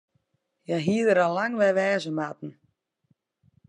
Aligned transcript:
Hja 0.65 0.77
hie 0.85 1.05
der 1.07 1.19
al 1.25 1.33
lang 1.37 1.53
wer 1.59 1.75
wêze 1.79 2.11
moatten. 2.17 2.49